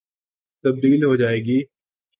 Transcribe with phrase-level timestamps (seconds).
[0.63, 1.59] تبدیل ہو جائے گی۔